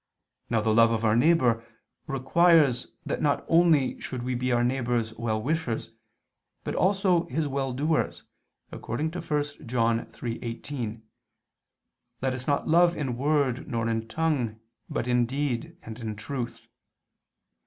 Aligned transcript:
Now 0.49 0.61
the 0.61 0.73
love 0.73 0.89
of 0.89 1.05
our 1.05 1.15
neighbor 1.15 1.63
requires 2.07 2.87
that 3.05 3.21
not 3.21 3.45
only 3.47 3.99
should 4.01 4.23
we 4.23 4.33
be 4.33 4.51
our 4.51 4.63
neighbor's 4.63 5.13
well 5.13 5.39
wishers, 5.39 5.91
but 6.63 6.73
also 6.73 7.27
his 7.27 7.47
well 7.47 7.71
doers, 7.71 8.23
according 8.71 9.11
to 9.11 9.21
1 9.21 9.67
John 9.67 9.99
3:18: 10.07 11.03
"Let 12.19 12.33
us 12.33 12.47
not 12.47 12.67
love 12.67 12.97
in 12.97 13.15
word, 13.15 13.67
nor 13.67 13.87
in 13.87 14.07
tongue, 14.07 14.59
but 14.89 15.07
in 15.07 15.27
deed, 15.27 15.77
and 15.83 15.99
in 15.99 16.15
truth." 16.15 16.65